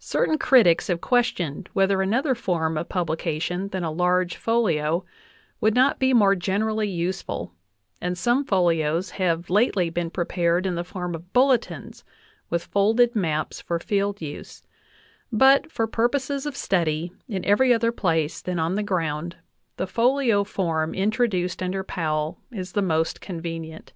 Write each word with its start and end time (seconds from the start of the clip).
Certain 0.00 0.38
critics 0.38 0.88
have 0.88 1.00
questioned 1.00 1.68
whether 1.72 2.02
another 2.02 2.34
form 2.34 2.76
of 2.76 2.88
publication 2.88 3.68
than 3.68 3.84
a 3.84 3.92
large 3.92 4.34
folio 4.36 5.04
would 5.60 5.72
not 5.76 6.00
be 6.00 6.12
more 6.12 6.34
generally 6.34 6.88
useful, 6.88 7.52
and 8.00 8.18
some 8.18 8.44
folios 8.44 9.10
have 9.10 9.48
lately 9.48 9.88
been 9.88 10.10
prepared 10.10 10.66
in 10.66 10.74
the 10.74 10.82
form 10.82 11.14
of 11.14 11.32
bulletins 11.32 12.02
with 12.50 12.64
folded 12.64 13.14
maps 13.14 13.60
for 13.60 13.78
field 13.78 14.20
use; 14.20 14.64
but 15.30 15.70
for 15.70 15.86
purposes 15.86 16.44
of 16.44 16.56
study 16.56 17.12
in 17.28 17.44
every 17.44 17.72
other 17.72 17.92
place 17.92 18.40
than 18.42 18.58
on 18.58 18.74
the 18.74 18.82
ground 18.82 19.36
the 19.76 19.86
folio 19.86 20.42
form 20.42 20.92
introduced 20.92 21.62
under 21.62 21.84
Powell 21.84 22.40
is 22.50 22.72
the 22.72 22.82
most 22.82 23.20
convenient. 23.20 23.92